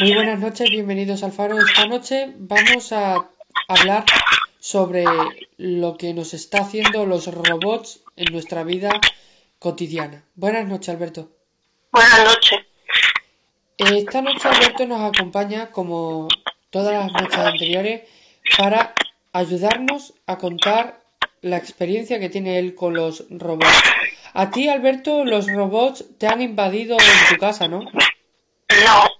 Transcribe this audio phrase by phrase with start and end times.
[0.00, 1.58] Muy buenas noches, bienvenidos al Faro.
[1.58, 3.16] Esta noche vamos a
[3.66, 4.04] hablar
[4.60, 5.04] sobre
[5.56, 8.92] lo que nos está haciendo los robots en nuestra vida
[9.58, 10.22] cotidiana.
[10.36, 11.30] Buenas noches, Alberto.
[11.90, 12.60] Buenas noches.
[13.76, 16.28] Esta noche Alberto nos acompaña, como
[16.70, 18.02] todas las noches anteriores,
[18.56, 18.94] para
[19.32, 21.00] ayudarnos a contar
[21.40, 23.82] la experiencia que tiene él con los robots.
[24.32, 27.80] A ti, Alberto, los robots te han invadido en tu casa, ¿no?
[27.80, 29.17] No.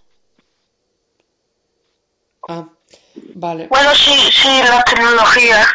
[3.41, 3.69] Vale.
[3.69, 5.67] Bueno, sí, sí, las tecnologías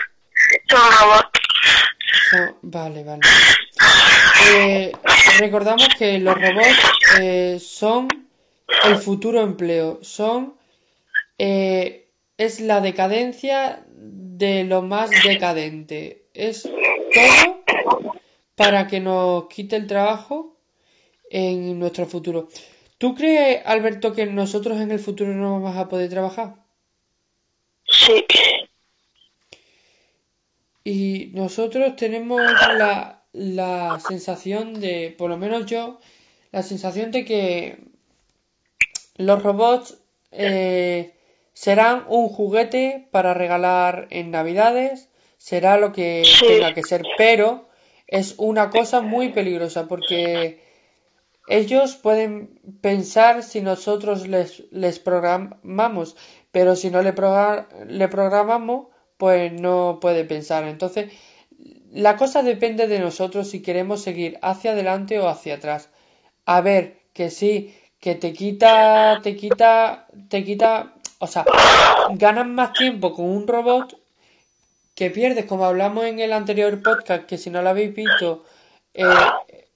[0.70, 1.40] son robots.
[2.36, 3.22] Oh, vale, vale.
[4.52, 4.92] Eh,
[5.40, 6.80] recordamos que los robots
[7.20, 8.08] eh, son
[8.86, 10.56] el futuro empleo, son
[11.38, 17.64] eh, es la decadencia de lo más decadente, es todo
[18.56, 20.58] para que nos quite el trabajo
[21.30, 22.50] en nuestro futuro.
[22.98, 26.63] ¿Tú crees, Alberto, que nosotros en el futuro no vamos a poder trabajar?
[28.06, 28.26] Sí.
[30.84, 32.40] Y nosotros tenemos
[32.78, 36.00] la, la sensación de, por lo menos yo,
[36.52, 37.78] la sensación de que
[39.18, 39.98] los robots
[40.32, 41.14] eh,
[41.54, 46.46] serán un juguete para regalar en Navidades, será lo que Sí.
[46.48, 47.70] tenga que ser, pero
[48.08, 50.62] es una cosa muy peligrosa porque
[51.48, 56.16] ellos pueden pensar si nosotros les, les programamos,
[56.52, 57.14] pero si no le,
[57.88, 60.64] le programamos, pues no puede pensar.
[60.66, 61.12] Entonces,
[61.92, 65.90] la cosa depende de nosotros si queremos seguir hacia adelante o hacia atrás.
[66.46, 71.46] A ver, que sí, que te quita, te quita, te quita, o sea,
[72.16, 73.98] ganas más tiempo con un robot
[74.96, 78.44] que pierdes, como hablamos en el anterior podcast, que si no lo habéis visto,
[78.94, 79.06] eh,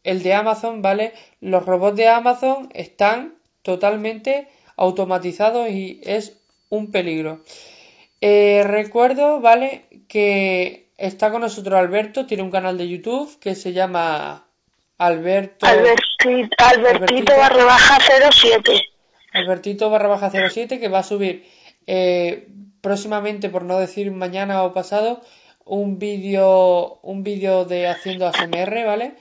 [0.08, 1.14] el de Amazon, ¿vale?
[1.42, 6.38] Los robots de Amazon están totalmente automatizados y es
[6.70, 7.42] un peligro.
[8.22, 9.84] Eh, recuerdo, ¿vale?
[10.08, 14.48] Que está con nosotros Alberto, tiene un canal de YouTube que se llama
[14.98, 16.94] Alberto, Albertito, Albertito.
[16.96, 17.98] Albertito barra baja
[18.32, 18.86] 07.
[19.34, 21.46] Albertito barra baja 07 que va a subir
[21.86, 22.48] eh,
[22.80, 25.22] próximamente, por no decir mañana o pasado,
[25.66, 29.16] un vídeo un vídeo de haciendo ASMR, ¿vale?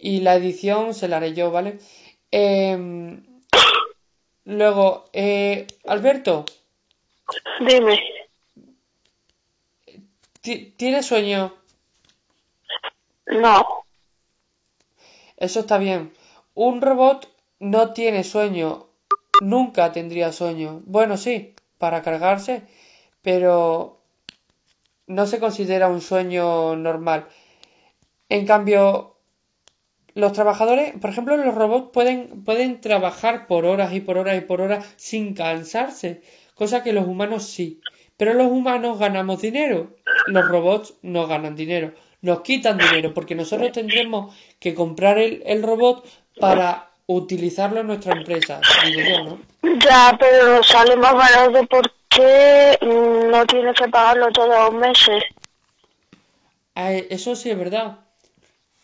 [0.00, 1.78] Y la edición se la haré yo, ¿vale?
[2.30, 3.22] Em,
[4.44, 6.44] luego, eh, Alberto,
[7.60, 8.00] Dime.
[10.40, 11.54] ¿ti- ¿tienes sueño?
[13.26, 13.66] No.
[15.36, 16.12] Eso está bien.
[16.54, 17.28] Un robot
[17.60, 18.86] no tiene sueño.
[19.42, 20.82] Nunca tendría sueño.
[20.84, 22.62] Bueno, sí, para cargarse,
[23.22, 24.00] pero
[25.06, 27.26] no se considera un sueño normal.
[28.28, 29.16] En cambio,
[30.14, 34.40] los trabajadores, por ejemplo, los robots pueden, pueden trabajar por horas y por horas y
[34.42, 36.22] por horas sin cansarse,
[36.54, 37.80] cosa que los humanos sí.
[38.16, 43.72] Pero los humanos ganamos dinero, los robots no ganan dinero, nos quitan dinero, porque nosotros
[43.72, 46.06] tendremos que comprar el, el robot
[46.38, 49.38] para utilizarlo en nuestra empresa, digo yo, ¿no?
[49.78, 55.24] Ya, pero sale más barato porque mm, no tienes que pagarlo todos los meses.
[56.74, 57.98] Ah, Eso sí es verdad.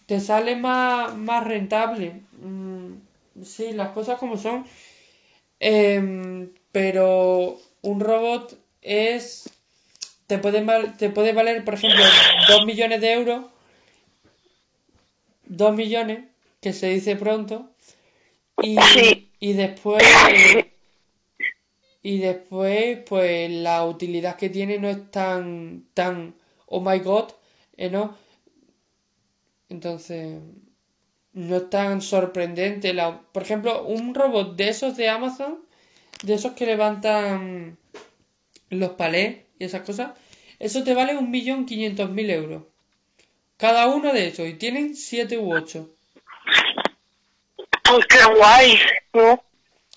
[0.06, 2.22] Te sale más, más rentable.
[2.41, 2.93] Mm,
[3.44, 4.65] sí, las cosas como son.
[5.61, 9.50] Em, pero un robot es.
[10.27, 10.65] Te puede,
[10.99, 12.05] te puede valer, por ejemplo,
[12.49, 13.47] 2 millones de euros.
[15.47, 16.25] 2 millones,
[16.61, 17.71] que se dice pronto.
[18.62, 18.77] Y,
[19.41, 20.03] y después.
[22.03, 26.37] Y después, pues la utilidad que tiene no es tan, tan,
[26.67, 27.31] oh my god,
[27.77, 28.17] eh, ¿no?
[29.69, 30.41] Entonces,
[31.32, 32.94] no es tan sorprendente.
[32.94, 35.59] La, por ejemplo, un robot de esos de Amazon,
[36.22, 37.76] de esos que levantan
[38.71, 40.12] los palés y esas cosas,
[40.59, 42.62] eso te vale un millón quinientos mil euros.
[43.56, 45.91] Cada uno de esos, y tienen siete u ocho.
[47.84, 48.79] Pues qué guay,
[49.14, 49.43] ¿no?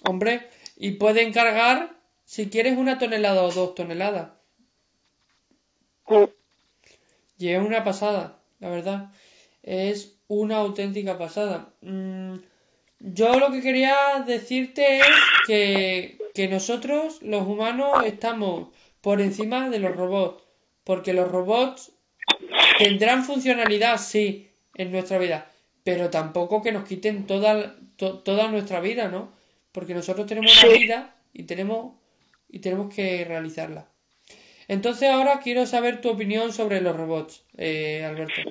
[0.04, 0.48] Hombre,
[0.78, 4.32] y pueden cargar, si quieres, una tonelada o dos toneladas.
[6.08, 6.26] Mm.
[7.38, 9.12] Y es una pasada, la verdad.
[9.72, 11.70] Es una auténtica pasada.
[11.82, 12.38] Mm,
[13.02, 13.96] yo lo que quería
[14.26, 15.06] decirte es
[15.46, 18.70] que, que nosotros, los humanos, estamos
[19.02, 20.44] por encima de los robots.
[20.84, 21.92] Porque los robots
[22.80, 25.52] tendrán funcionalidad, sí, en nuestra vida.
[25.84, 29.32] Pero tampoco que nos quiten toda, to- toda nuestra vida, ¿no?
[29.72, 31.94] Porque nosotros tenemos una vida y tenemos,
[32.50, 33.88] y tenemos que realizarla.
[34.68, 38.42] Entonces ahora quiero saber tu opinión sobre los robots, eh, Alberto.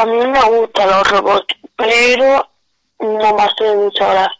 [0.00, 2.48] A mí me gustan los robots, pero
[2.98, 4.32] no me hace mucho ahora.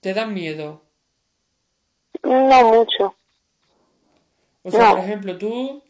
[0.00, 0.82] ¿Te dan miedo?
[2.22, 3.14] No mucho.
[4.62, 4.96] O sea, No.
[4.96, 5.82] por ejemplo, tú,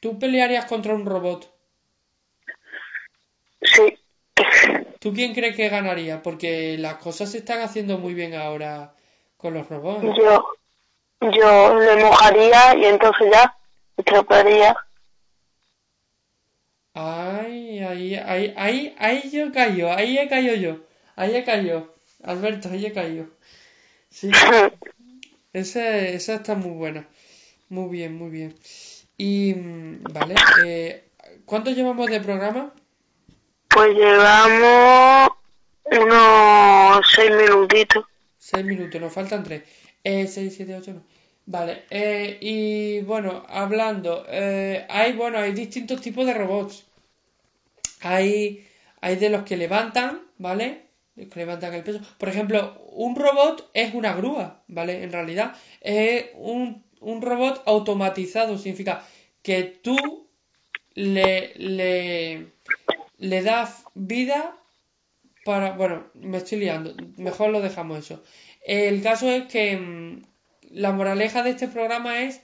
[0.00, 1.50] tú pelearías contra un robot.
[3.62, 3.98] Sí.
[5.00, 6.22] ¿Tú quién crees que ganaría?
[6.22, 8.94] Porque las cosas se están haciendo muy bien ahora
[9.36, 10.02] con los robots.
[10.16, 10.44] Yo,
[11.20, 13.56] yo le mojaría y entonces ya
[13.96, 14.76] estropearía.
[17.00, 20.84] Ay, ahí, ahí, ahí, ahí yo cayó, ahí he caído yo,
[21.14, 23.28] ahí he caído, Alberto, ahí he caído.
[24.10, 24.32] Sí,
[25.52, 27.06] esa, esa está muy buena,
[27.68, 28.56] muy bien, muy bien.
[29.16, 30.34] Y, mm, vale,
[30.66, 31.04] eh,
[31.44, 32.74] ¿cuánto llevamos de programa?
[33.68, 35.30] Pues llevamos
[35.84, 38.06] unos seis minutitos.
[38.38, 39.62] Seis minutos, nos faltan tres.
[40.02, 41.04] Eh, seis, siete, ocho, no.
[41.50, 46.84] Vale, eh, y bueno, hablando, eh, hay, bueno, hay distintos tipos de robots.
[48.02, 48.66] Hay,
[49.00, 50.82] hay de los que levantan, ¿vale?
[51.16, 52.00] Los que levantan el peso.
[52.18, 55.02] Por ejemplo, un robot es una grúa, ¿vale?
[55.02, 58.58] En realidad, es un, un robot automatizado.
[58.58, 59.02] Significa
[59.42, 60.28] que tú
[60.92, 62.48] le, le,
[63.16, 64.54] le das vida
[65.46, 65.72] para...
[65.72, 66.94] Bueno, me estoy liando.
[67.16, 68.22] Mejor lo dejamos eso.
[68.66, 70.27] El caso es que mm,
[70.70, 72.40] la moraleja de este programa es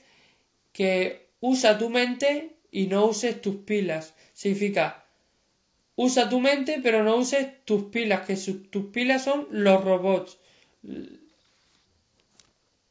[0.73, 4.13] que usa tu mente y no uses tus pilas.
[4.33, 5.05] Significa,
[5.95, 10.37] usa tu mente pero no uses tus pilas, que su- tus pilas son los robots.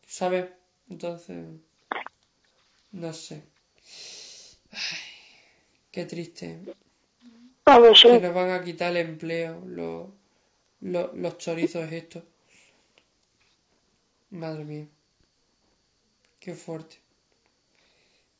[0.06, 0.46] ¿Sabes?
[0.90, 1.44] Entonces,
[2.92, 3.42] no sé.
[4.70, 4.98] Ay,
[5.90, 6.60] qué triste.
[8.18, 10.08] Que nos van a quitar el empleo, los,
[10.80, 12.22] los, los chorizos estos.
[14.30, 14.86] Madre mía.
[16.44, 16.96] Qué fuerte.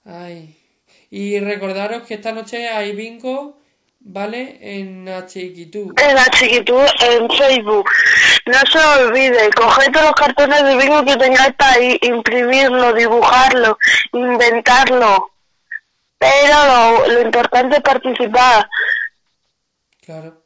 [0.04, 0.54] Ay.
[1.08, 3.58] Y recordaros que esta noche hay bingo,
[4.00, 4.58] ¿vale?
[4.60, 5.94] En Chiquitú.
[5.96, 7.88] En la chiquitud en Facebook.
[8.44, 13.78] No se olvide, coger todos los cartones de bingo que tengáis para ahí, imprimirlo, dibujarlo,
[14.12, 15.30] inventarlo.
[16.18, 18.68] Pero lo, lo importante es participar.
[20.02, 20.43] Claro.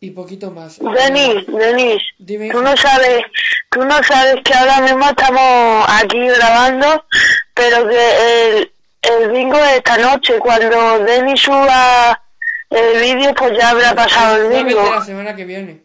[0.00, 0.78] Y poquito más.
[0.78, 2.50] Denis, Denis, Dime.
[2.50, 3.24] tú no sabes,
[3.68, 7.04] tú no sabes que ahora mismo estamos aquí grabando,
[7.52, 8.72] pero que el,
[9.02, 10.38] el bingo es esta noche.
[10.38, 12.22] Cuando Denis suba
[12.70, 14.84] el vídeo, pues ya habrá pasado el Jueves bingo.
[14.84, 15.82] de la semana que viene.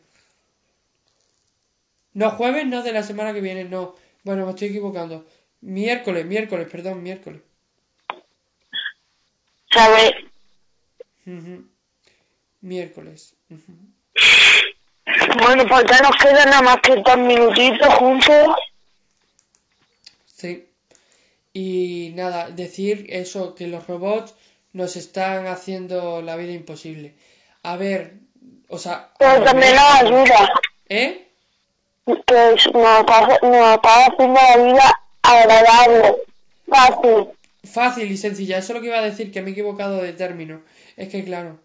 [2.14, 3.96] No, jueves no de la semana que viene, no.
[4.24, 5.26] Bueno, me estoy equivocando.
[5.62, 7.42] Miércoles, miércoles, perdón, miércoles.
[9.72, 10.12] ¿Sabes?
[11.26, 11.66] Ujú.
[12.62, 13.34] Miércoles.
[13.50, 13.74] ujú.
[15.42, 18.56] Bueno, pues ya nos quedan nada más que dos minutitos juntos.
[20.36, 20.68] Sí.
[21.54, 24.34] Y nada, decir eso, que los robots
[24.74, 27.14] nos están haciendo la vida imposible.
[27.62, 28.16] A ver,
[28.70, 29.12] o sea...
[29.20, 30.50] Pero también nos ayuda.
[30.90, 31.28] ¿Eh?
[32.06, 36.16] Que es- nos está, nos está haciendo la vida agradable,
[36.68, 37.28] fácil.
[37.64, 40.12] Fácil y sencilla, eso es lo que iba a decir, que me he equivocado de
[40.12, 40.62] término.
[40.98, 41.60] Es que claro,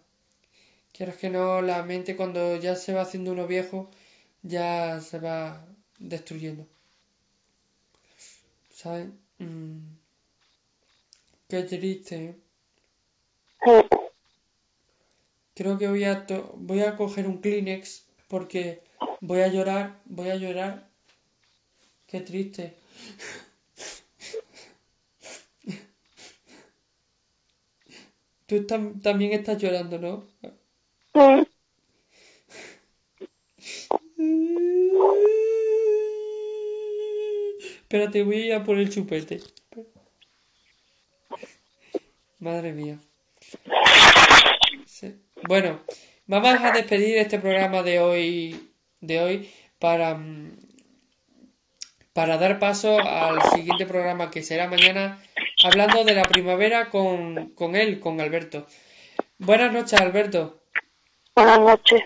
[0.93, 3.89] quieres que no, la mente cuando ya se va haciendo uno viejo,
[4.43, 5.65] ya se va
[5.99, 6.67] destruyendo.
[8.69, 9.09] ¿Sabes?
[9.39, 9.97] Mm.
[11.49, 12.15] Qué triste.
[12.15, 12.35] ¿eh?
[15.53, 18.81] Creo que voy a to- voy a coger un Kleenex porque
[19.21, 20.89] voy a llorar, voy a llorar.
[22.07, 22.75] Qué triste.
[28.47, 30.25] Tú tam- también estás llorando, ¿no?
[37.81, 39.39] Espérate, voy a ir por el chupete.
[42.39, 42.99] Madre mía.
[45.47, 45.79] Bueno,
[46.27, 48.69] vamos a despedir este programa de hoy,
[49.01, 49.49] de hoy
[49.79, 50.51] para, mm,
[52.13, 55.23] para dar paso al siguiente programa que será mañana
[55.63, 58.67] hablando de la primavera con, con él, con Alberto.
[59.39, 60.58] Buenas noches, Alberto.
[61.35, 62.03] Buenas noches.